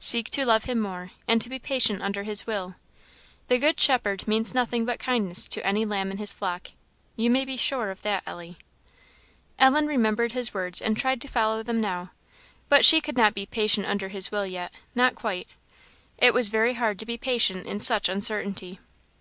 [0.00, 2.74] Seek to love him more, and to be patient under his will;
[3.46, 6.70] the good Shepherd means nothing but kindness to any lamb in his flock
[7.14, 8.58] you may be sure of that, Ellie."
[9.60, 12.10] Ellen remembered his words, and tried to follow them now,
[12.68, 15.46] but she could not be "patient under his will" yet not quite.
[16.18, 18.80] It was very hard to be patient in such uncertainty.